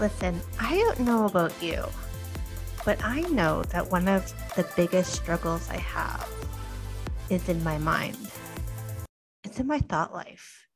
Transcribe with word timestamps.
Listen, 0.00 0.40
I 0.60 0.76
don't 0.76 1.00
know 1.00 1.26
about 1.26 1.52
you, 1.60 1.84
but 2.84 3.02
I 3.02 3.22
know 3.22 3.64
that 3.64 3.90
one 3.90 4.06
of 4.06 4.32
the 4.54 4.64
biggest 4.76 5.12
struggles 5.12 5.68
I 5.68 5.78
have 5.78 6.28
is 7.30 7.48
in 7.48 7.64
my 7.64 7.78
mind. 7.78 8.16
It's 9.42 9.58
in 9.58 9.66
my 9.66 9.80
thought 9.80 10.12
life. 10.12 10.64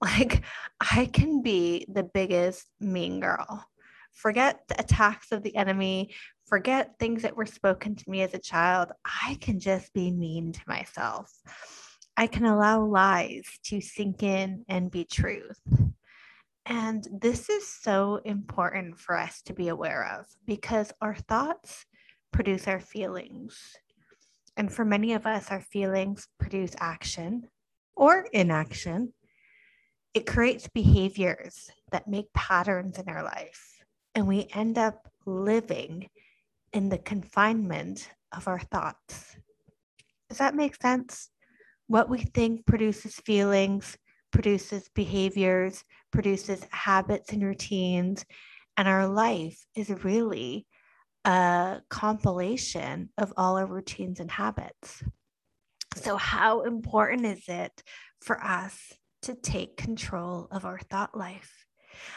Like, 0.00 0.44
I 0.80 1.06
can 1.06 1.42
be 1.42 1.84
the 1.88 2.04
biggest 2.04 2.66
mean 2.78 3.18
girl. 3.18 3.64
Forget 4.12 4.60
the 4.68 4.78
attacks 4.78 5.32
of 5.32 5.42
the 5.42 5.56
enemy, 5.56 6.14
forget 6.46 6.94
things 7.00 7.22
that 7.22 7.36
were 7.36 7.46
spoken 7.46 7.96
to 7.96 8.08
me 8.08 8.22
as 8.22 8.32
a 8.32 8.38
child. 8.38 8.92
I 9.04 9.36
can 9.40 9.58
just 9.58 9.92
be 9.92 10.12
mean 10.12 10.52
to 10.52 10.60
myself. 10.68 11.32
I 12.16 12.28
can 12.28 12.44
allow 12.44 12.84
lies 12.84 13.46
to 13.64 13.80
sink 13.80 14.22
in 14.22 14.64
and 14.68 14.88
be 14.88 15.04
truth. 15.04 15.60
And 16.68 17.08
this 17.10 17.48
is 17.48 17.66
so 17.66 18.20
important 18.26 18.98
for 18.98 19.16
us 19.16 19.40
to 19.42 19.54
be 19.54 19.68
aware 19.68 20.18
of 20.18 20.26
because 20.46 20.92
our 21.00 21.14
thoughts 21.14 21.86
produce 22.30 22.68
our 22.68 22.78
feelings. 22.78 23.58
And 24.58 24.70
for 24.70 24.84
many 24.84 25.14
of 25.14 25.26
us, 25.26 25.50
our 25.50 25.62
feelings 25.62 26.28
produce 26.38 26.72
action 26.78 27.48
or 27.96 28.26
inaction. 28.34 29.14
It 30.12 30.26
creates 30.26 30.68
behaviors 30.68 31.70
that 31.90 32.06
make 32.06 32.30
patterns 32.34 32.98
in 32.98 33.08
our 33.08 33.22
life. 33.22 33.82
And 34.14 34.28
we 34.28 34.48
end 34.52 34.76
up 34.76 35.10
living 35.24 36.08
in 36.74 36.90
the 36.90 36.98
confinement 36.98 38.10
of 38.36 38.46
our 38.46 38.60
thoughts. 38.60 39.36
Does 40.28 40.36
that 40.36 40.54
make 40.54 40.76
sense? 40.76 41.30
What 41.86 42.10
we 42.10 42.18
think 42.18 42.66
produces 42.66 43.14
feelings, 43.16 43.96
produces 44.30 44.88
behaviors, 44.94 45.84
produces 46.12 46.64
habits 46.70 47.32
and 47.32 47.42
routines. 47.42 48.24
And 48.76 48.86
our 48.88 49.08
life 49.08 49.58
is 49.74 49.90
really 50.04 50.66
a 51.24 51.80
compilation 51.90 53.10
of 53.18 53.32
all 53.36 53.56
our 53.58 53.66
routines 53.66 54.20
and 54.20 54.30
habits. 54.30 55.02
So, 55.96 56.16
how 56.16 56.62
important 56.62 57.26
is 57.26 57.44
it 57.48 57.82
for 58.22 58.42
us 58.42 58.92
to 59.22 59.34
take 59.34 59.76
control 59.76 60.48
of 60.50 60.64
our 60.64 60.78
thought 60.78 61.16
life? 61.16 61.52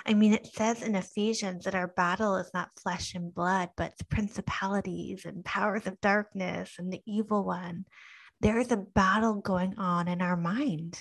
I 0.06 0.14
mean, 0.14 0.34
it 0.34 0.48
says 0.48 0.84
in 0.84 0.96
Ephesians 0.96 1.66
that 1.66 1.76
our 1.76 1.88
battle 1.88 2.36
is 2.36 2.52
not 2.54 2.70
flesh 2.80 3.16
and 3.16 3.34
blood, 3.34 3.70
but 3.76 3.94
principalities 4.10 5.26
and 5.26 5.44
powers 5.44 5.88
of 5.88 6.00
darkness 6.02 6.76
and 6.78 6.92
the 6.92 7.02
evil 7.08 7.44
one. 7.44 7.86
There 8.42 8.60
is 8.60 8.72
a 8.72 8.78
battle 8.78 9.36
going 9.36 9.78
on 9.78 10.08
in 10.08 10.22
our 10.22 10.38
mind 10.38 11.00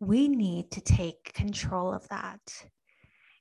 we 0.00 0.28
need 0.28 0.70
to 0.72 0.80
take 0.80 1.32
control 1.32 1.92
of 1.92 2.08
that. 2.08 2.40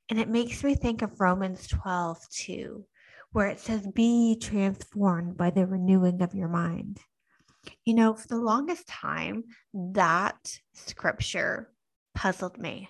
And 0.09 0.19
it 0.19 0.29
makes 0.29 0.63
me 0.63 0.75
think 0.75 1.01
of 1.01 1.19
Romans 1.19 1.67
12 1.67 2.29
too, 2.29 2.85
where 3.31 3.47
it 3.47 3.59
says, 3.59 3.87
Be 3.87 4.37
transformed 4.39 5.37
by 5.37 5.49
the 5.49 5.65
renewing 5.65 6.21
of 6.21 6.35
your 6.35 6.47
mind. 6.47 6.99
You 7.83 7.95
know, 7.95 8.13
for 8.13 8.27
the 8.27 8.37
longest 8.37 8.87
time, 8.87 9.43
that 9.73 10.59
scripture 10.73 11.71
puzzled 12.13 12.57
me. 12.59 12.89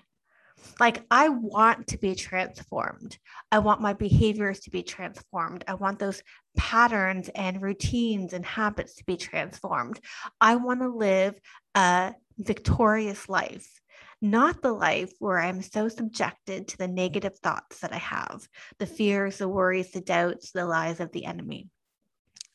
Like, 0.80 1.04
I 1.10 1.28
want 1.28 1.86
to 1.88 1.98
be 1.98 2.14
transformed. 2.14 3.18
I 3.52 3.58
want 3.60 3.80
my 3.80 3.92
behaviors 3.92 4.60
to 4.60 4.70
be 4.70 4.82
transformed. 4.82 5.64
I 5.68 5.74
want 5.74 5.98
those 5.98 6.22
patterns 6.56 7.30
and 7.34 7.62
routines 7.62 8.32
and 8.32 8.44
habits 8.44 8.96
to 8.96 9.04
be 9.04 9.16
transformed. 9.16 10.00
I 10.40 10.56
want 10.56 10.80
to 10.80 10.88
live 10.88 11.38
a 11.74 12.14
victorious 12.38 13.28
life, 13.28 13.80
not 14.20 14.62
the 14.62 14.72
life 14.72 15.12
where 15.18 15.38
I'm 15.38 15.62
so 15.62 15.88
subjected 15.88 16.68
to 16.68 16.78
the 16.78 16.88
negative 16.88 17.38
thoughts 17.38 17.80
that 17.80 17.92
I 17.92 17.98
have, 17.98 18.46
the 18.78 18.86
fears, 18.86 19.38
the 19.38 19.48
worries, 19.48 19.92
the 19.92 20.00
doubts, 20.00 20.52
the 20.52 20.66
lies 20.66 21.00
of 21.00 21.12
the 21.12 21.24
enemy. 21.24 21.68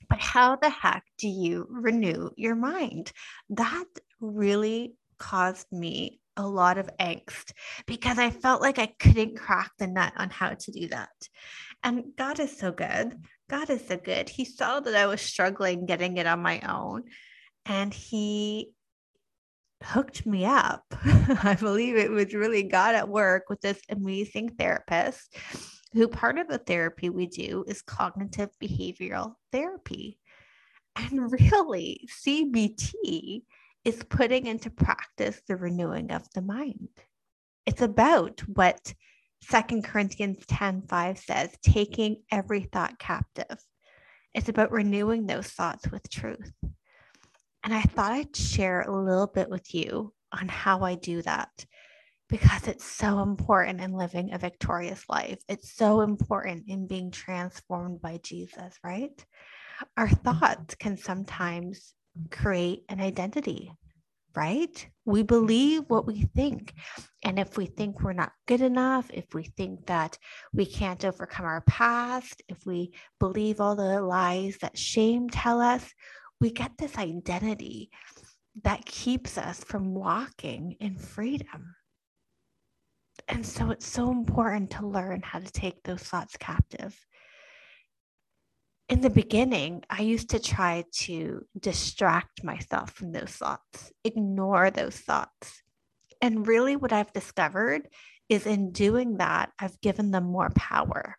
But 0.09 0.19
how 0.19 0.57
the 0.57 0.69
heck 0.69 1.03
do 1.17 1.27
you 1.27 1.67
renew 1.69 2.31
your 2.35 2.55
mind? 2.55 3.11
That 3.49 3.85
really 4.19 4.95
caused 5.17 5.71
me 5.71 6.19
a 6.37 6.47
lot 6.47 6.77
of 6.77 6.89
angst 6.99 7.51
because 7.85 8.17
I 8.17 8.29
felt 8.29 8.61
like 8.61 8.79
I 8.79 8.87
couldn't 8.99 9.37
crack 9.37 9.71
the 9.77 9.87
nut 9.87 10.13
on 10.17 10.29
how 10.29 10.49
to 10.49 10.71
do 10.71 10.87
that. 10.89 11.09
And 11.83 12.13
God 12.17 12.39
is 12.39 12.57
so 12.57 12.71
good. 12.71 13.17
God 13.49 13.69
is 13.69 13.87
so 13.87 13.97
good. 13.97 14.29
He 14.29 14.45
saw 14.45 14.79
that 14.79 14.95
I 14.95 15.07
was 15.07 15.21
struggling 15.21 15.85
getting 15.85 16.17
it 16.17 16.27
on 16.27 16.41
my 16.41 16.61
own. 16.61 17.03
And 17.65 17.93
He 17.93 18.71
hooked 19.83 20.25
me 20.25 20.45
up. 20.45 20.83
I 21.43 21.57
believe 21.59 21.95
it 21.95 22.11
was 22.11 22.33
really 22.33 22.63
God 22.63 22.95
at 22.95 23.09
work 23.09 23.49
with 23.49 23.61
this 23.61 23.81
amazing 23.89 24.49
therapist 24.49 25.35
who 25.93 26.07
part 26.07 26.37
of 26.37 26.47
the 26.47 26.57
therapy 26.57 27.09
we 27.09 27.27
do 27.27 27.65
is 27.67 27.81
cognitive 27.81 28.49
behavioral 28.61 29.35
therapy. 29.51 30.19
And 30.95 31.31
really, 31.31 32.07
CBT 32.25 33.43
is 33.83 34.03
putting 34.09 34.45
into 34.45 34.69
practice 34.69 35.41
the 35.47 35.55
renewing 35.55 36.11
of 36.11 36.23
the 36.33 36.41
mind. 36.41 36.89
It's 37.65 37.81
about 37.81 38.41
what 38.41 38.93
Second 39.41 39.83
Corinthians 39.83 40.45
10 40.47 40.83
5 40.87 41.17
says, 41.17 41.49
taking 41.63 42.17
every 42.31 42.63
thought 42.63 42.99
captive. 42.99 43.57
It's 44.33 44.49
about 44.49 44.71
renewing 44.71 45.25
those 45.25 45.47
thoughts 45.47 45.89
with 45.91 46.09
truth. 46.09 46.51
And 47.63 47.73
I 47.73 47.81
thought 47.81 48.11
I'd 48.11 48.35
share 48.35 48.81
a 48.81 48.91
little 48.91 49.27
bit 49.27 49.49
with 49.49 49.73
you 49.73 50.13
on 50.31 50.47
how 50.47 50.81
I 50.81 50.95
do 50.95 51.21
that 51.21 51.65
because 52.29 52.67
it's 52.67 52.85
so 52.85 53.21
important 53.21 53.81
in 53.81 53.91
living 53.91 54.33
a 54.33 54.37
victorious 54.37 55.03
life. 55.09 55.39
It's 55.49 55.75
so 55.75 56.01
important 56.01 56.63
in 56.67 56.87
being 56.87 57.11
transformed 57.11 58.01
by 58.01 58.19
Jesus, 58.23 58.73
right? 58.83 59.23
Our 59.97 60.09
thoughts 60.09 60.75
can 60.75 60.97
sometimes 60.97 61.93
create 62.31 62.83
an 62.87 63.01
identity, 63.01 63.71
right? 64.33 64.87
We 65.03 65.23
believe 65.23 65.83
what 65.87 66.07
we 66.07 66.23
think. 66.33 66.73
And 67.21 67.37
if 67.37 67.57
we 67.57 67.65
think 67.65 68.01
we're 68.01 68.13
not 68.13 68.31
good 68.47 68.61
enough, 68.61 69.09
if 69.13 69.25
we 69.33 69.43
think 69.43 69.87
that 69.87 70.17
we 70.53 70.65
can't 70.65 71.03
overcome 71.03 71.45
our 71.45 71.61
past, 71.61 72.41
if 72.47 72.65
we 72.65 72.93
believe 73.19 73.59
all 73.59 73.75
the 73.75 74.01
lies 74.01 74.57
that 74.61 74.77
shame 74.77 75.29
tell 75.29 75.59
us, 75.59 75.93
we 76.41 76.51
get 76.51 76.71
this 76.77 76.97
identity 76.97 77.91
that 78.63 78.83
keeps 78.83 79.37
us 79.37 79.63
from 79.63 79.93
walking 79.93 80.75
in 80.81 80.97
freedom. 80.97 81.75
And 83.29 83.45
so 83.45 83.69
it's 83.69 83.87
so 83.87 84.11
important 84.11 84.71
to 84.71 84.87
learn 84.87 85.21
how 85.21 85.39
to 85.39 85.51
take 85.51 85.83
those 85.83 86.01
thoughts 86.01 86.35
captive. 86.37 86.97
In 88.89 88.99
the 88.99 89.09
beginning, 89.09 89.83
I 89.89 90.01
used 90.01 90.31
to 90.31 90.39
try 90.39 90.83
to 91.03 91.45
distract 91.57 92.43
myself 92.43 92.91
from 92.91 93.13
those 93.13 93.29
thoughts, 93.29 93.93
ignore 94.03 94.71
those 94.71 94.97
thoughts. 94.97 95.61
And 96.21 96.45
really, 96.45 96.75
what 96.75 96.91
I've 96.91 97.13
discovered 97.13 97.87
is 98.27 98.45
in 98.45 98.71
doing 98.71 99.17
that, 99.17 99.51
I've 99.59 99.79
given 99.79 100.11
them 100.11 100.25
more 100.25 100.49
power. 100.55 101.15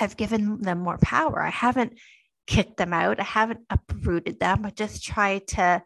I've 0.00 0.16
given 0.16 0.62
them 0.62 0.78
more 0.78 0.98
power. 0.98 1.40
I 1.40 1.50
haven't 1.50 1.98
kicked 2.46 2.76
them 2.76 2.92
out. 2.92 3.20
I 3.20 3.24
haven't 3.24 3.66
uprooted 3.70 4.40
them. 4.40 4.64
I 4.64 4.70
just 4.70 5.04
try 5.04 5.38
to 5.48 5.82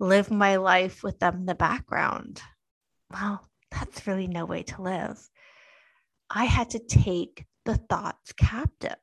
live 0.00 0.30
my 0.30 0.56
life 0.56 1.02
with 1.02 1.18
them 1.18 1.36
in 1.36 1.46
the 1.46 1.54
background. 1.54 2.42
Well, 3.10 3.48
that's 3.70 4.06
really 4.06 4.26
no 4.26 4.44
way 4.44 4.62
to 4.64 4.82
live. 4.82 5.18
I 6.30 6.44
had 6.44 6.70
to 6.70 6.78
take 6.78 7.44
the 7.64 7.76
thoughts 7.76 8.32
captive. 8.32 8.96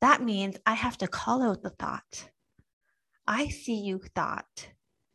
That 0.00 0.22
means 0.22 0.56
I 0.66 0.74
have 0.74 0.98
to 0.98 1.08
call 1.08 1.42
out 1.42 1.62
the 1.62 1.70
thought. 1.70 2.30
I 3.26 3.48
see 3.48 3.80
you, 3.80 4.00
thought, 4.14 4.68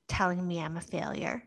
telling 0.08 0.46
me 0.46 0.60
I'm 0.60 0.78
a 0.78 0.82
failure. 0.82 1.44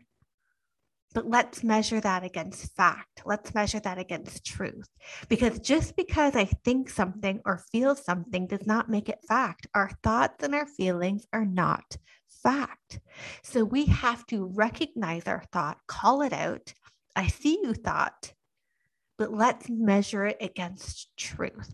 But 1.15 1.29
let's 1.29 1.63
measure 1.63 2.01
that 2.01 2.25
against 2.25 2.75
fact. 2.75 3.21
Let's 3.25 3.55
measure 3.55 3.79
that 3.79 3.97
against 3.97 4.45
truth. 4.45 4.89
Because 5.29 5.59
just 5.59 5.95
because 5.95 6.35
I 6.35 6.43
think 6.43 6.89
something 6.89 7.39
or 7.45 7.63
feel 7.71 7.95
something 7.95 8.47
does 8.47 8.67
not 8.67 8.89
make 8.89 9.07
it 9.07 9.19
fact. 9.25 9.65
Our 9.73 9.91
thoughts 10.03 10.43
and 10.43 10.53
our 10.53 10.67
feelings 10.67 11.25
are 11.31 11.45
not 11.45 11.95
fact. 12.43 12.99
So 13.43 13.63
we 13.63 13.85
have 13.85 14.25
to 14.27 14.51
recognize 14.53 15.25
our 15.25 15.45
thought, 15.53 15.77
call 15.87 16.21
it 16.21 16.33
out. 16.33 16.73
I 17.15 17.27
see 17.27 17.59
you, 17.63 17.73
thought. 17.73 18.33
but 19.17 19.31
let's 19.31 19.69
measure 19.69 20.25
it 20.25 20.37
against 20.41 21.15
truth. 21.15 21.73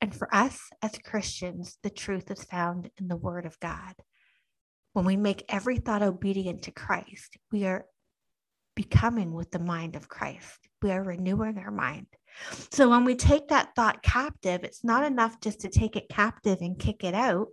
And 0.00 0.14
for 0.14 0.34
us 0.34 0.60
as 0.82 0.98
Christians, 0.98 1.78
the 1.82 1.90
truth 1.90 2.30
is 2.30 2.44
found 2.44 2.90
in 2.98 3.08
the 3.08 3.16
Word 3.16 3.44
of 3.44 3.60
God. 3.60 3.94
When 4.94 5.04
we 5.04 5.16
make 5.16 5.44
every 5.48 5.76
thought 5.76 6.02
obedient 6.02 6.62
to 6.62 6.70
Christ, 6.70 7.36
we 7.52 7.64
are 7.66 7.84
becoming 8.74 9.32
with 9.32 9.50
the 9.50 9.58
mind 9.58 9.96
of 9.96 10.08
Christ. 10.08 10.58
We 10.82 10.90
are 10.90 11.02
renewing 11.02 11.58
our 11.58 11.70
mind. 11.70 12.06
So 12.70 12.88
when 12.90 13.04
we 13.04 13.14
take 13.14 13.48
that 13.48 13.74
thought 13.76 14.02
captive, 14.02 14.64
it's 14.64 14.84
not 14.84 15.04
enough 15.04 15.40
just 15.40 15.60
to 15.60 15.68
take 15.68 15.96
it 15.96 16.08
captive 16.08 16.58
and 16.60 16.78
kick 16.78 17.04
it 17.04 17.14
out. 17.14 17.48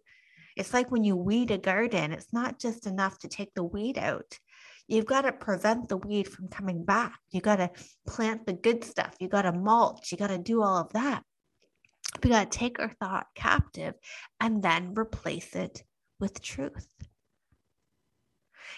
It's 0.57 0.73
like 0.73 0.91
when 0.91 1.03
you 1.03 1.15
weed 1.15 1.51
a 1.51 1.57
garden, 1.57 2.12
it's 2.12 2.33
not 2.33 2.59
just 2.59 2.88
enough 2.88 3.19
to 3.19 3.27
take 3.27 3.53
the 3.53 3.63
weed 3.63 3.97
out. 3.97 4.38
You've 4.88 5.06
got 5.06 5.21
to 5.21 5.31
prevent 5.31 5.88
the 5.88 5.97
weed 5.97 6.27
from 6.27 6.50
coming 6.50 6.83
back. 6.83 7.18
You 7.31 7.39
got 7.39 7.57
to 7.57 7.71
plant 8.06 8.45
the 8.45 8.53
good 8.53 8.83
stuff. 8.83 9.15
You 9.19 9.29
got 9.29 9.44
to 9.44 9.53
mulch. 9.53 10.12
You 10.12 10.17
got 10.17 10.27
to 10.27 10.38
do 10.38 10.62
all 10.62 10.77
of 10.77 10.91
that. 10.94 11.24
We 12.24 12.29
got 12.29 12.51
to 12.51 12.57
take 12.57 12.79
our 12.79 12.91
thought 13.00 13.27
captive 13.35 13.94
and 14.39 14.62
then 14.62 14.94
replace 14.97 15.56
it 15.56 15.83
with 16.19 16.41
truth. 16.41 16.88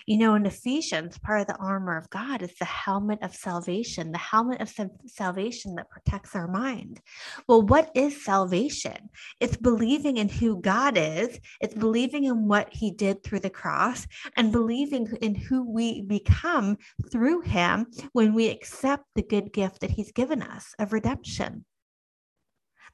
You 0.05 0.17
know, 0.17 0.35
in 0.35 0.45
Ephesians, 0.45 1.17
part 1.17 1.41
of 1.41 1.47
the 1.47 1.55
armor 1.55 1.97
of 1.97 2.09
God 2.09 2.41
is 2.41 2.53
the 2.59 2.65
helmet 2.65 3.19
of 3.21 3.33
salvation, 3.33 4.11
the 4.11 4.17
helmet 4.17 4.59
of 4.59 4.73
salvation 5.07 5.75
that 5.75 5.89
protects 5.89 6.35
our 6.35 6.47
mind. 6.47 6.99
Well, 7.47 7.61
what 7.61 7.89
is 7.95 8.25
salvation? 8.25 9.09
It's 9.39 9.55
believing 9.55 10.17
in 10.17 10.27
who 10.27 10.59
God 10.59 10.97
is, 10.97 11.39
it's 11.61 11.73
believing 11.73 12.25
in 12.25 12.47
what 12.47 12.73
he 12.73 12.91
did 12.91 13.23
through 13.23 13.39
the 13.39 13.49
cross, 13.49 14.05
and 14.35 14.51
believing 14.51 15.07
in 15.21 15.35
who 15.35 15.63
we 15.69 16.01
become 16.01 16.77
through 17.11 17.41
him 17.41 17.87
when 18.11 18.33
we 18.33 18.49
accept 18.49 19.05
the 19.15 19.23
good 19.23 19.53
gift 19.53 19.79
that 19.81 19.91
he's 19.91 20.11
given 20.11 20.41
us 20.41 20.73
of 20.79 20.91
redemption. 20.91 21.65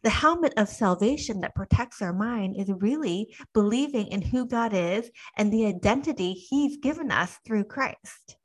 The 0.04 0.10
helmet 0.10 0.54
of 0.56 0.70
salvation 0.70 1.42
that 1.42 1.56
protects 1.56 2.02
our 2.02 2.14
mind 2.14 2.56
is 2.58 2.70
really 2.70 3.36
believing 3.54 4.08
in 4.08 4.22
who 4.22 4.46
God 4.46 4.74
is 4.74 5.10
and 5.38 5.52
the 5.52 5.66
identity 5.66 6.34
He's 6.34 6.78
given 6.78 7.12
us 7.12 7.38
through 7.46 7.66
Christ. 7.66 8.38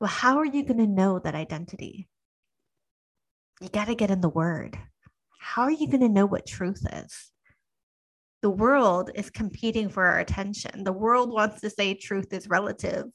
Well, 0.00 0.10
how 0.10 0.38
are 0.38 0.44
you 0.44 0.64
going 0.64 0.78
to 0.78 0.86
know 0.86 1.18
that 1.18 1.34
identity? 1.34 2.08
You 3.60 3.70
got 3.70 3.86
to 3.86 3.94
get 3.94 4.10
in 4.10 4.20
the 4.20 4.28
Word. 4.28 4.78
How 5.40 5.62
are 5.62 5.70
you 5.70 5.86
going 5.86 6.00
to 6.00 6.08
know 6.08 6.26
what 6.26 6.46
truth 6.46 6.84
is? 6.92 7.30
The 8.42 8.50
world 8.50 9.10
is 9.14 9.30
competing 9.30 9.88
for 9.88 10.04
our 10.04 10.18
attention. 10.18 10.84
The 10.84 10.92
world 10.92 11.32
wants 11.32 11.62
to 11.62 11.70
say 11.70 11.94
truth 11.94 12.34
is 12.34 12.48
relative. 12.48 13.06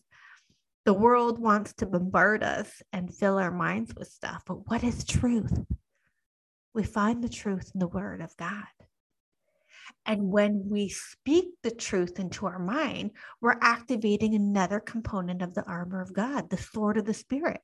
The 0.86 0.94
world 0.94 1.38
wants 1.38 1.74
to 1.74 1.86
bombard 1.86 2.44
us 2.44 2.82
and 2.92 3.14
fill 3.14 3.38
our 3.38 3.52
minds 3.52 3.94
with 3.96 4.08
stuff. 4.08 4.42
But 4.48 4.68
what 4.68 4.84
is 4.84 5.04
truth? 5.04 5.54
We 6.80 6.86
find 6.86 7.22
the 7.22 7.28
truth 7.28 7.72
in 7.74 7.80
the 7.82 7.90
Word 7.90 8.22
of 8.22 8.38
God. 8.38 8.64
And 10.06 10.32
when 10.32 10.70
we 10.70 10.88
speak 10.88 11.48
the 11.62 11.72
truth 11.72 12.18
into 12.20 12.46
our 12.46 12.58
mind, 12.58 13.12
we're 13.42 13.60
activating 13.62 14.34
another 14.34 14.80
component 14.80 15.42
of 15.42 15.54
the 15.54 15.66
armor 15.66 16.02
of 16.02 16.14
God, 16.14 16.50
the 16.50 16.58
sword 16.58 16.96
of 16.96 17.04
the 17.04 17.14
Spirit. 17.14 17.60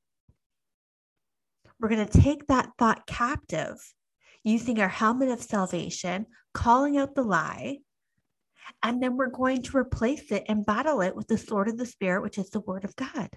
We're 1.80 1.88
going 1.88 2.06
to 2.06 2.22
take 2.22 2.48
that 2.48 2.72
thought 2.78 3.08
captive 3.08 3.78
using 4.44 4.82
our 4.82 4.90
helmet 4.90 5.30
of 5.30 5.42
salvation, 5.42 6.26
calling 6.54 6.98
out 6.98 7.16
the 7.16 7.24
lie, 7.24 7.78
and 8.84 9.02
then 9.02 9.16
we're 9.16 9.28
going 9.28 9.62
to 9.62 9.78
replace 9.78 10.30
it 10.30 10.44
and 10.50 10.66
battle 10.66 11.00
it 11.00 11.16
with 11.16 11.30
the 11.30 11.38
sword 11.38 11.70
of 11.70 11.78
the 11.78 11.86
Spirit, 11.86 12.22
which 12.22 12.38
is 12.38 12.50
the 12.50 12.60
Word 12.60 12.84
of 12.84 12.98
God. 12.98 13.30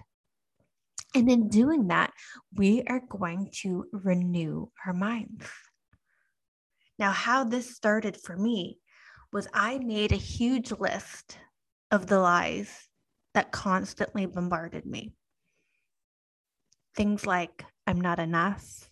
And 1.15 1.31
in 1.31 1.47
doing 1.47 1.87
that, 1.87 2.11
we 2.53 2.83
are 2.83 3.01
going 3.09 3.49
to 3.61 3.85
renew 3.93 4.67
our 4.85 4.93
minds. 4.93 5.45
Now, 6.99 7.11
how 7.11 7.45
this 7.45 7.75
started 7.75 8.17
for 8.17 8.35
me 8.35 8.77
was 9.31 9.47
I 9.53 9.79
made 9.79 10.11
a 10.11 10.17
huge 10.17 10.71
list 10.71 11.37
of 11.91 12.07
the 12.07 12.19
lies 12.19 12.89
that 13.33 13.53
constantly 13.53 14.25
bombarded 14.25 14.85
me. 14.85 15.13
Things 16.95 17.25
like, 17.25 17.63
I'm 17.87 18.01
not 18.01 18.19
enough, 18.19 18.89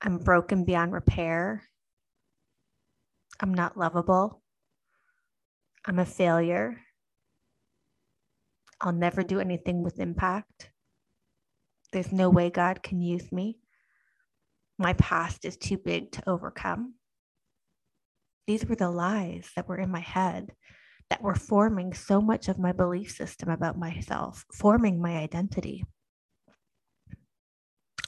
I'm 0.00 0.18
broken 0.18 0.64
beyond 0.64 0.92
repair, 0.92 1.64
I'm 3.40 3.52
not 3.52 3.76
lovable, 3.76 4.40
I'm 5.84 5.98
a 5.98 6.06
failure, 6.06 6.80
I'll 8.80 8.92
never 8.92 9.22
do 9.22 9.40
anything 9.40 9.82
with 9.82 9.98
impact. 9.98 10.70
There's 11.92 12.12
no 12.12 12.30
way 12.30 12.50
God 12.50 12.82
can 12.82 13.02
use 13.02 13.32
me. 13.32 13.59
My 14.80 14.94
past 14.94 15.44
is 15.44 15.58
too 15.58 15.76
big 15.76 16.10
to 16.12 16.26
overcome. 16.26 16.94
These 18.46 18.64
were 18.64 18.76
the 18.76 18.90
lies 18.90 19.50
that 19.54 19.68
were 19.68 19.76
in 19.76 19.90
my 19.90 20.00
head 20.00 20.52
that 21.10 21.20
were 21.20 21.34
forming 21.34 21.92
so 21.92 22.18
much 22.22 22.48
of 22.48 22.58
my 22.58 22.72
belief 22.72 23.10
system 23.10 23.50
about 23.50 23.76
myself, 23.76 24.46
forming 24.54 24.98
my 24.98 25.18
identity. 25.18 25.84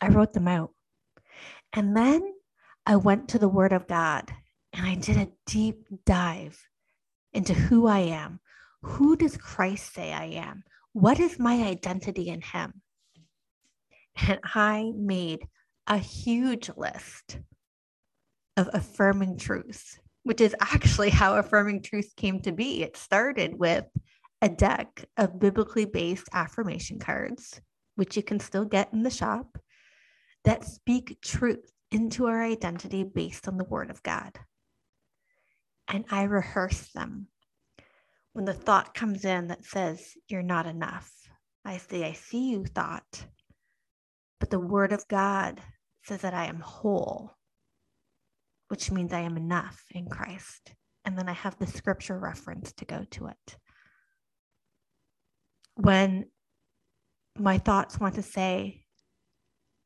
I 0.01 0.09
wrote 0.09 0.33
them 0.33 0.49
out. 0.49 0.71
And 1.75 1.95
then 1.95 2.23
I 2.87 2.97
went 2.97 3.29
to 3.29 3.39
the 3.39 3.51
Word 3.51 3.75
of 3.75 3.87
God 3.87 4.33
and 4.73 4.87
I 4.87 4.95
did 4.95 5.19
a 5.19 5.29
deep 5.45 5.85
dive 6.07 6.59
into 7.35 7.53
who 7.53 7.87
I 7.87 7.99
am, 7.99 8.41
who 8.81 9.15
does 9.15 9.37
Christ 9.37 9.93
say 9.93 10.11
I 10.11 10.25
am? 10.25 10.65
What 10.95 11.21
is 11.21 11.39
my 11.39 11.65
identity 11.65 12.31
in 12.31 12.41
Him? 12.41 12.81
And 14.27 14.41
I 14.43 14.91
made 14.97 15.47
a 15.87 15.99
huge 15.99 16.71
list 16.77 17.39
of 18.57 18.69
affirming 18.73 19.39
truths, 19.39 19.99
which 20.23 20.41
is 20.41 20.55
actually 20.61 21.11
how 21.11 21.37
affirming 21.37 21.83
truth 21.83 22.13
came 22.17 22.41
to 22.41 22.53
be. 22.53 22.83
It 22.83 22.97
started 22.97 23.59
with 23.59 23.85
a 24.41 24.49
deck 24.49 25.05
of 25.17 25.39
biblically 25.39 25.85
based 25.85 26.29
affirmation 26.33 26.99
cards, 26.99 27.61
which 27.97 28.17
you 28.17 28.23
can 28.23 28.41
still 28.41 28.65
get 28.65 28.93
in 28.93 29.03
the 29.03 29.11
shop, 29.11 29.59
that 30.45 30.65
speak 30.65 31.19
truth 31.23 31.73
into 31.91 32.27
our 32.27 32.43
identity 32.43 33.05
based 33.05 33.47
on 33.49 33.59
the 33.59 33.65
Word 33.65 33.91
of 33.91 34.03
God. 34.03 34.39
And 35.89 36.05
I 36.11 36.25
rehearse 36.25 36.89
them 36.93 37.29
when 38.33 38.45
the 38.45 38.55
thought 38.55 38.95
comes 38.95 39.25
in 39.25 39.49
that 39.49 39.65
says, 39.65 40.15
You're 40.29 40.43
not 40.43 40.67
enough, 40.67 41.11
I 41.65 41.77
say, 41.77 42.05
I 42.05 42.13
see 42.13 42.51
you, 42.51 42.65
thought. 42.65 43.27
But 44.43 44.51
the 44.51 44.59
word 44.59 44.91
of 44.91 45.07
God 45.07 45.61
says 46.03 46.23
that 46.23 46.35
I 46.35 46.47
am 46.47 46.59
whole, 46.59 47.31
which 48.67 48.91
means 48.91 49.13
I 49.13 49.21
am 49.21 49.37
enough 49.37 49.85
in 49.93 50.09
Christ. 50.09 50.75
And 51.05 51.17
then 51.17 51.29
I 51.29 51.33
have 51.33 51.57
the 51.61 51.67
scripture 51.69 52.19
reference 52.19 52.73
to 52.73 52.85
go 52.85 53.05
to 53.13 53.29
it. 53.29 53.57
When 55.77 56.25
my 57.39 57.59
thoughts 57.59 58.01
want 58.01 58.17
to 58.17 58.23
say, 58.23 58.83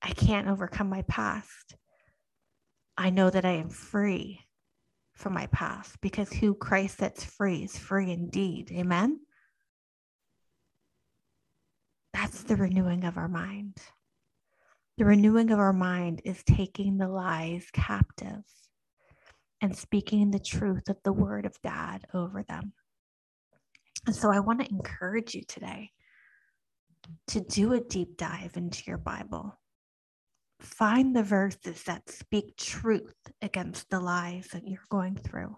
I 0.00 0.12
can't 0.12 0.48
overcome 0.48 0.88
my 0.88 1.02
past, 1.02 1.76
I 2.96 3.10
know 3.10 3.28
that 3.28 3.44
I 3.44 3.56
am 3.56 3.68
free 3.68 4.40
from 5.12 5.34
my 5.34 5.48
past 5.48 6.00
because 6.00 6.32
who 6.32 6.54
Christ 6.54 6.96
sets 6.96 7.25
free 7.25 7.64
is 7.64 7.76
free 7.76 8.10
indeed. 8.10 8.72
Amen. 8.72 9.20
That's 12.14 12.42
the 12.44 12.56
renewing 12.56 13.04
of 13.04 13.18
our 13.18 13.28
mind. 13.28 13.76
The 14.98 15.04
renewing 15.04 15.50
of 15.50 15.58
our 15.58 15.72
mind 15.72 16.22
is 16.24 16.42
taking 16.44 16.96
the 16.96 17.08
lies 17.08 17.66
captive 17.72 18.42
and 19.60 19.76
speaking 19.76 20.30
the 20.30 20.38
truth 20.38 20.88
of 20.88 20.96
the 21.04 21.12
word 21.12 21.46
of 21.46 21.60
God 21.62 22.04
over 22.14 22.42
them. 22.42 22.72
And 24.06 24.14
so 24.14 24.30
I 24.30 24.40
want 24.40 24.60
to 24.60 24.70
encourage 24.70 25.34
you 25.34 25.42
today 25.46 25.90
to 27.28 27.40
do 27.40 27.72
a 27.72 27.80
deep 27.80 28.16
dive 28.16 28.56
into 28.56 28.82
your 28.86 28.98
Bible 28.98 29.58
Find 30.60 31.14
the 31.14 31.22
verses 31.22 31.82
that 31.84 32.08
speak 32.08 32.56
truth 32.56 33.14
against 33.42 33.90
the 33.90 34.00
lies 34.00 34.48
that 34.48 34.66
you're 34.66 34.80
going 34.88 35.16
through. 35.16 35.56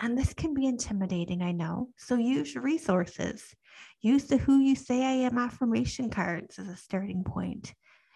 And 0.00 0.16
this 0.16 0.32
can 0.32 0.54
be 0.54 0.66
intimidating, 0.66 1.42
I 1.42 1.52
know. 1.52 1.90
So 1.98 2.16
use 2.16 2.56
resources. 2.56 3.54
Use 4.00 4.24
the 4.24 4.38
Who 4.38 4.58
You 4.58 4.74
Say 4.74 5.04
I 5.04 5.26
Am 5.26 5.36
affirmation 5.36 6.08
cards 6.08 6.58
as 6.58 6.68
a 6.68 6.76
starting 6.76 7.22
point. 7.22 7.74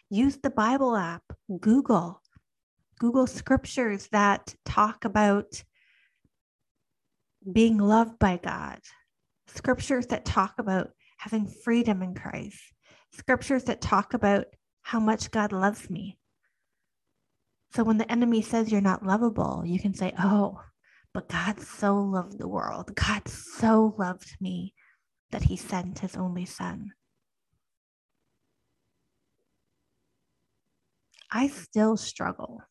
Use 0.08 0.38
the 0.38 0.50
Bible 0.50 0.96
app, 0.96 1.22
Google. 1.60 2.22
Google 2.98 3.26
scriptures 3.26 4.08
that 4.12 4.54
talk 4.64 5.04
about 5.04 5.62
being 7.52 7.76
loved 7.76 8.18
by 8.18 8.38
God, 8.42 8.78
scriptures 9.48 10.06
that 10.06 10.24
talk 10.24 10.54
about 10.58 10.90
having 11.18 11.46
freedom 11.46 12.02
in 12.02 12.14
Christ, 12.14 12.62
scriptures 13.12 13.64
that 13.64 13.82
talk 13.82 14.14
about 14.14 14.46
how 14.80 15.00
much 15.00 15.30
God 15.30 15.52
loves 15.52 15.90
me. 15.90 16.18
So 17.74 17.84
when 17.84 17.98
the 17.98 18.10
enemy 18.10 18.40
says 18.40 18.72
you're 18.72 18.80
not 18.80 19.04
lovable, 19.04 19.64
you 19.66 19.80
can 19.80 19.92
say, 19.92 20.14
Oh, 20.18 20.60
but 21.14 21.28
God 21.28 21.60
so 21.60 21.96
loved 21.96 22.38
the 22.38 22.48
world, 22.48 22.92
God 22.96 23.28
so 23.28 23.94
loved 23.96 24.36
me 24.40 24.74
that 25.30 25.42
he 25.42 25.56
sent 25.56 26.00
his 26.00 26.16
only 26.16 26.44
son. 26.44 26.90
I 31.30 31.46
still 31.46 31.96
struggle 31.96 32.62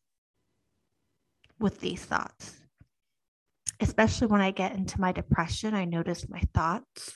with 1.58 1.80
these 1.80 2.04
thoughts, 2.04 2.60
especially 3.80 4.28
when 4.28 4.42
I 4.42 4.52
get 4.52 4.76
into 4.76 5.00
my 5.00 5.14
depression. 5.14 5.74
I 5.74 5.86
notice 5.86 6.28
my 6.28 6.42
thoughts 6.54 7.14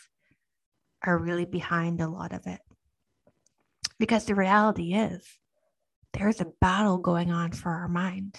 are 1.06 1.18
really 1.18 1.46
behind 1.46 2.00
a 2.00 2.10
lot 2.10 2.32
of 2.34 2.48
it. 2.48 2.60
Because 4.00 4.26
the 4.26 4.36
reality 4.36 4.94
is, 4.94 5.26
there's 6.14 6.40
a 6.40 6.52
battle 6.62 6.98
going 6.98 7.32
on 7.32 7.52
for 7.52 7.70
our 7.70 7.88
mind. 7.88 8.38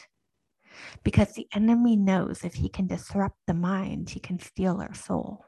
Because 1.02 1.32
the 1.34 1.46
enemy 1.54 1.96
knows 1.96 2.44
if 2.44 2.54
he 2.54 2.68
can 2.68 2.86
disrupt 2.86 3.36
the 3.46 3.54
mind, 3.54 4.10
he 4.10 4.20
can 4.20 4.38
steal 4.38 4.80
our 4.80 4.94
soul. 4.94 5.44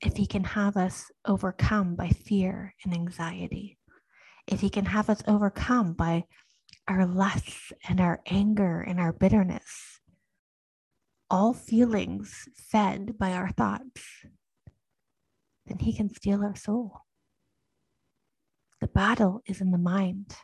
If 0.00 0.16
he 0.16 0.26
can 0.26 0.44
have 0.44 0.76
us 0.76 1.10
overcome 1.24 1.96
by 1.96 2.10
fear 2.10 2.74
and 2.84 2.94
anxiety, 2.94 3.78
if 4.46 4.60
he 4.60 4.70
can 4.70 4.86
have 4.86 5.10
us 5.10 5.22
overcome 5.26 5.92
by 5.92 6.24
our 6.86 7.04
lusts 7.04 7.72
and 7.88 8.00
our 8.00 8.20
anger 8.26 8.80
and 8.80 9.00
our 9.00 9.12
bitterness, 9.12 10.00
all 11.30 11.52
feelings 11.52 12.48
fed 12.56 13.18
by 13.18 13.32
our 13.32 13.50
thoughts, 13.50 14.02
then 15.66 15.78
he 15.80 15.92
can 15.92 16.08
steal 16.14 16.42
our 16.42 16.56
soul. 16.56 17.00
The 18.80 18.86
battle 18.86 19.42
is 19.46 19.60
in 19.60 19.70
the 19.70 19.78
mind. 19.78 20.36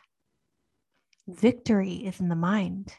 Victory 1.27 1.95
is 2.05 2.19
in 2.19 2.29
the 2.29 2.35
mind. 2.35 2.93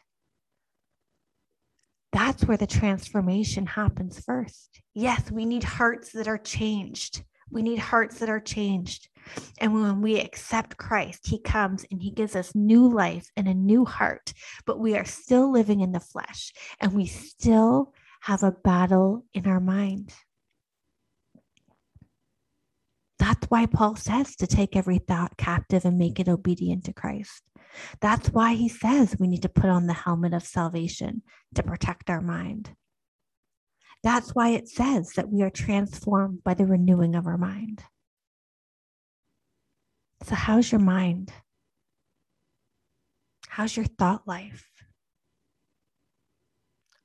That's 2.12 2.44
where 2.44 2.56
the 2.56 2.66
transformation 2.66 3.66
happens 3.66 4.18
first. 4.20 4.80
Yes, 4.94 5.30
we 5.30 5.44
need 5.44 5.62
hearts 5.62 6.12
that 6.12 6.26
are 6.26 6.38
changed. 6.38 7.24
We 7.50 7.62
need 7.62 7.78
hearts 7.78 8.18
that 8.18 8.28
are 8.28 8.40
changed. 8.40 9.08
And 9.58 9.74
when 9.74 10.00
we 10.00 10.18
accept 10.18 10.76
Christ, 10.76 11.26
He 11.26 11.40
comes 11.40 11.84
and 11.90 12.02
He 12.02 12.10
gives 12.10 12.34
us 12.34 12.54
new 12.54 12.88
life 12.88 13.30
and 13.36 13.46
a 13.46 13.54
new 13.54 13.84
heart. 13.84 14.32
But 14.64 14.80
we 14.80 14.96
are 14.96 15.04
still 15.04 15.52
living 15.52 15.80
in 15.80 15.92
the 15.92 16.00
flesh 16.00 16.52
and 16.80 16.92
we 16.94 17.06
still 17.06 17.92
have 18.22 18.42
a 18.42 18.50
battle 18.50 19.24
in 19.34 19.46
our 19.46 19.60
mind. 19.60 20.12
That's 23.18 23.46
why 23.46 23.66
Paul 23.66 23.96
says 23.96 24.36
to 24.36 24.46
take 24.46 24.76
every 24.76 24.98
thought 24.98 25.36
captive 25.36 25.84
and 25.84 25.96
make 25.96 26.20
it 26.20 26.28
obedient 26.28 26.84
to 26.84 26.92
Christ. 26.92 27.42
That's 28.00 28.28
why 28.28 28.54
he 28.54 28.68
says 28.68 29.16
we 29.18 29.26
need 29.26 29.42
to 29.42 29.48
put 29.48 29.70
on 29.70 29.86
the 29.86 29.92
helmet 29.92 30.34
of 30.34 30.42
salvation 30.42 31.22
to 31.54 31.62
protect 31.62 32.10
our 32.10 32.20
mind. 32.20 32.74
That's 34.02 34.34
why 34.34 34.50
it 34.50 34.68
says 34.68 35.12
that 35.16 35.30
we 35.30 35.42
are 35.42 35.50
transformed 35.50 36.44
by 36.44 36.54
the 36.54 36.66
renewing 36.66 37.16
of 37.16 37.26
our 37.26 37.38
mind. 37.38 37.82
So, 40.22 40.34
how's 40.34 40.70
your 40.70 40.80
mind? 40.80 41.32
How's 43.48 43.76
your 43.76 43.86
thought 43.86 44.26
life? 44.26 44.68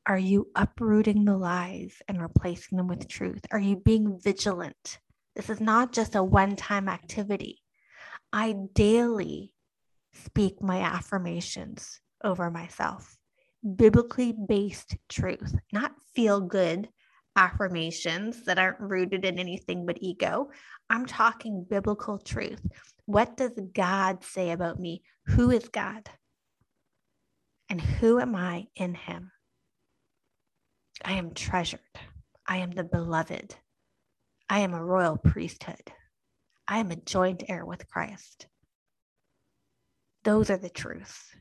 Are 0.06 0.18
you 0.18 0.50
uprooting 0.56 1.25
the 1.25 1.38
lies 1.38 2.01
and 2.08 2.22
replacing 2.22 2.77
them 2.77 2.88
with 2.88 3.08
truth? 3.08 3.46
Are 3.51 3.60
you 3.60 3.77
being 3.77 4.20
vigilant 4.20 5.00
this 5.35 5.50
is 5.50 5.61
not 5.61 5.93
just 5.93 6.15
a 6.15 6.23
one 6.23 6.55
time 6.55 6.88
activity. 6.88 7.61
I 8.33 8.55
daily 8.73 9.53
speak 10.13 10.61
my 10.61 10.79
affirmations 10.81 12.00
over 12.23 12.51
myself, 12.51 13.17
biblically 13.75 14.33
based 14.33 14.95
truth, 15.09 15.55
not 15.71 15.93
feel 16.13 16.41
good 16.41 16.89
affirmations 17.35 18.43
that 18.43 18.59
aren't 18.59 18.79
rooted 18.79 19.25
in 19.25 19.39
anything 19.39 19.85
but 19.85 19.97
ego. 20.01 20.50
I'm 20.89 21.05
talking 21.05 21.65
biblical 21.69 22.17
truth. 22.17 22.61
What 23.05 23.38
does 23.38 23.57
God 23.73 24.23
say 24.23 24.51
about 24.51 24.79
me? 24.79 25.03
Who 25.27 25.50
is 25.51 25.69
God? 25.69 26.09
And 27.69 27.79
who 27.79 28.19
am 28.19 28.35
I 28.35 28.67
in 28.75 28.95
Him? 28.95 29.31
I 31.05 31.13
am 31.13 31.33
treasured. 31.33 31.79
I 32.45 32.57
am 32.57 32.71
the 32.71 32.83
beloved. 32.83 33.55
I 34.51 34.60
am 34.60 34.74
a 34.74 34.84
royal 34.84 35.15
priesthood. 35.15 35.93
I 36.67 36.79
am 36.79 36.91
a 36.91 36.98
joint 36.98 37.43
heir 37.48 37.65
with 37.65 37.88
Christ. 37.88 38.48
Those 40.25 40.50
are 40.50 40.58
the 40.58 40.70
truths. 40.70 41.34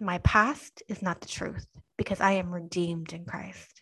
My 0.00 0.18
past 0.18 0.82
is 0.88 1.02
not 1.02 1.20
the 1.20 1.28
truth 1.28 1.68
because 1.96 2.20
I 2.20 2.32
am 2.32 2.52
redeemed 2.52 3.12
in 3.12 3.24
Christ. 3.24 3.80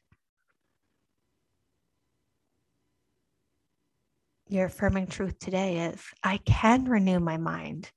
Your 4.46 4.66
affirming 4.66 5.06
truth 5.06 5.38
today 5.38 5.86
is 5.86 6.04
I 6.22 6.36
can 6.36 6.84
renew 6.84 7.18
my 7.18 7.38
mind 7.38 7.90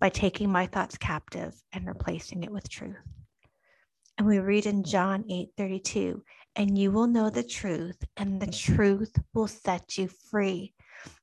by 0.00 0.08
taking 0.08 0.50
my 0.50 0.66
thoughts 0.66 0.98
captive 0.98 1.54
and 1.72 1.86
replacing 1.86 2.42
it 2.42 2.50
with 2.50 2.68
truth. 2.68 2.96
And 4.18 4.26
we 4.26 4.40
read 4.40 4.66
in 4.66 4.82
John 4.82 5.24
8 5.30 5.50
32, 5.56 6.24
and 6.56 6.78
you 6.78 6.90
will 6.90 7.06
know 7.06 7.30
the 7.30 7.42
truth, 7.42 8.04
and 8.16 8.40
the 8.40 8.50
truth 8.50 9.16
will 9.34 9.48
set 9.48 9.98
you 9.98 10.08
free. 10.08 10.74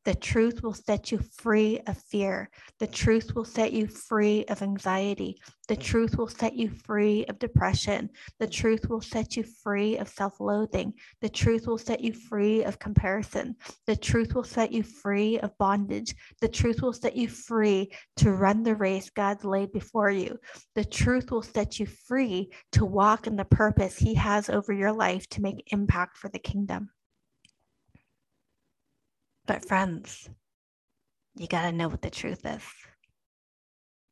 The 0.07 0.15
truth 0.15 0.63
will 0.63 0.73
set 0.73 1.11
you 1.11 1.19
free 1.35 1.81
of 1.85 1.97
fear. 1.97 2.49
The 2.79 2.87
truth 2.87 3.35
will 3.35 3.43
set 3.43 3.73
you 3.73 3.87
free 3.87 4.45
of 4.45 4.61
anxiety. 4.61 5.37
The 5.67 5.75
mm. 5.75 5.83
truth 5.83 6.17
will 6.17 6.29
set 6.29 6.55
you 6.55 6.69
free 6.69 7.25
of 7.25 7.39
depression. 7.39 8.09
The 8.39 8.47
mm. 8.47 8.51
truth 8.51 8.89
will 8.89 9.01
set 9.01 9.35
you 9.35 9.43
free 9.43 9.97
of 9.97 10.07
self 10.07 10.39
loathing. 10.39 10.93
The 11.19 11.27
truth 11.27 11.67
will 11.67 11.77
set 11.77 11.99
you 11.99 12.13
free 12.13 12.63
of 12.63 12.79
comparison. 12.79 13.57
The 13.85 13.97
truth 13.97 14.33
will 14.33 14.45
set 14.45 14.71
you 14.71 14.83
free 14.83 15.39
of 15.39 15.57
bondage. 15.57 16.15
The 16.39 16.47
truth 16.47 16.81
will 16.81 16.93
set 16.93 17.17
you 17.17 17.27
free 17.27 17.91
to 18.15 18.31
run 18.31 18.63
the 18.63 18.75
race 18.75 19.09
God's 19.09 19.43
laid 19.43 19.73
before 19.73 20.09
you. 20.11 20.37
The 20.75 20.85
truth 20.85 21.31
will 21.31 21.43
set 21.43 21.79
you 21.79 21.85
free 21.85 22.49
to 22.71 22.85
walk 22.85 23.27
in 23.27 23.35
the 23.35 23.43
purpose 23.43 23.97
He 23.97 24.13
has 24.13 24.49
over 24.49 24.71
your 24.71 24.93
life 24.93 25.27
to 25.31 25.41
make 25.41 25.67
impact 25.73 26.17
for 26.17 26.29
the 26.29 26.39
kingdom. 26.39 26.91
But, 29.47 29.65
friends, 29.65 30.29
you 31.35 31.47
got 31.47 31.61
to 31.63 31.71
know 31.71 31.87
what 31.87 32.01
the 32.01 32.09
truth 32.09 32.45
is. 32.45 32.63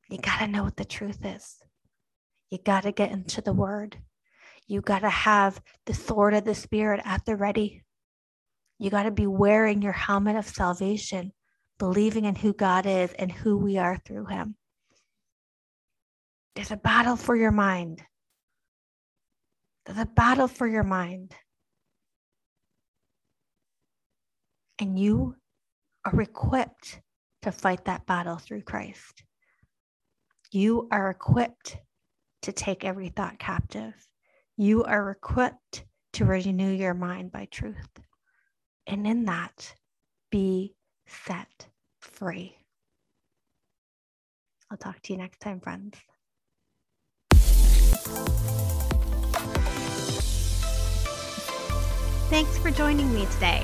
You 0.10 0.18
got 0.18 0.40
to 0.40 0.48
know 0.48 0.64
what 0.64 0.78
the 0.78 0.86
truth 0.86 1.26
is. 1.26 1.58
You 2.50 2.60
got 2.64 2.84
to 2.84 2.92
get 2.92 3.12
into 3.12 3.42
the 3.42 3.54
word. 3.54 3.98
You 4.68 4.82
got 4.82 5.00
to 5.00 5.10
have 5.10 5.62
the 5.86 5.94
sword 5.94 6.34
of 6.34 6.46
the 6.46 6.56
Spirit 6.56 7.02
at 7.04 7.26
the 7.26 7.36
ready. 7.36 7.84
You 8.80 8.90
got 8.90 9.04
to 9.04 9.12
be 9.12 9.28
wearing 9.28 9.82
your 9.82 9.94
helmet 9.94 10.38
of 10.38 10.48
salvation, 10.48 11.34
believing 11.80 12.26
in 12.26 12.36
who 12.36 12.54
God 12.54 12.86
is 12.86 13.12
and 13.14 13.32
who 13.32 13.58
we 13.58 13.78
are 13.78 13.98
through 14.06 14.28
him. 14.28 14.56
There's 16.56 16.72
a 16.72 16.78
battle 16.78 17.18
for 17.18 17.36
your 17.36 17.52
mind. 17.52 18.02
There's 19.86 20.00
a 20.00 20.06
battle 20.06 20.48
for 20.48 20.66
your 20.66 20.84
mind. 20.84 21.36
And 24.80 25.00
you 25.00 25.36
are 26.06 26.22
equipped 26.22 27.02
to 27.44 27.52
fight 27.52 27.86
that 27.86 28.06
battle 28.06 28.38
through 28.38 28.64
Christ. 28.64 29.24
You 30.52 30.88
are 30.92 31.10
equipped 31.10 31.78
to 32.44 32.52
take 32.52 32.84
every 32.84 33.10
thought 33.10 33.40
captive. 33.40 33.94
You 34.58 34.84
are 34.84 35.12
equipped 35.12 35.86
to 36.14 36.26
renew 36.26 36.72
your 36.72 36.94
mind 36.94 37.32
by 37.32 37.48
truth. 37.52 38.00
And 38.88 39.08
in 39.08 39.26
that, 39.26 39.74
be 40.32 40.76
set 41.08 41.68
free. 42.00 42.56
I'll 44.72 44.78
talk 44.78 45.02
to 45.04 45.14
you 45.14 45.20
next 45.20 45.40
time, 45.40 45.60
friends. 45.60 45.96
Thanks 52.30 52.58
for 52.58 52.72
joining 52.72 53.14
me 53.14 53.28
today. 53.34 53.64